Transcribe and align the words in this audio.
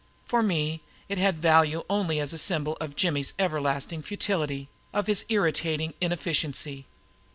For 0.25 0.41
me 0.41 0.81
it 1.09 1.19
had 1.19 1.37
value 1.37 1.83
only 1.87 2.19
as 2.19 2.33
a 2.33 2.39
symbol 2.39 2.75
of 2.81 2.95
Jimmy's 2.95 3.33
everlasting 3.37 4.01
futility, 4.01 4.67
of 4.93 5.05
his 5.05 5.25
irritating 5.29 5.93
inefficiency. 6.01 6.87